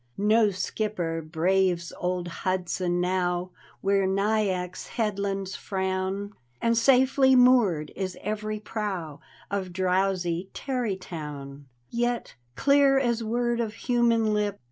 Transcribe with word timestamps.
No 0.17 0.49
skipper 0.49 1.21
braves 1.21 1.93
old 1.95 2.27
Hudson 2.27 2.99
now 2.99 3.51
Where 3.81 4.07
Nyack's 4.07 4.87
Headlands 4.87 5.55
frown, 5.55 6.33
And 6.59 6.75
safely 6.75 7.35
moored 7.35 7.91
is 7.95 8.17
every 8.23 8.59
prow 8.59 9.19
Of 9.51 9.71
drowsy 9.71 10.49
Tarrytown; 10.55 11.67
Yet, 11.91 12.33
clear 12.55 12.97
as 12.97 13.23
word 13.23 13.59
of 13.59 13.75
human 13.75 14.33
lip. 14.33 14.59